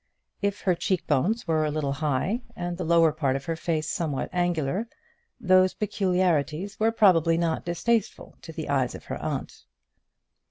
[0.41, 3.87] If her cheek bones were a little high, and the lower part of her face
[3.87, 4.87] somewhat angular,
[5.39, 9.63] those peculiarities were probably not distasteful to the eyes of her aunt.